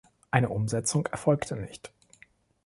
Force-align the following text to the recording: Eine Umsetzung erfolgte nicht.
Eine 0.31 0.49
Umsetzung 0.49 1.05
erfolgte 1.05 1.55
nicht. 1.55 1.91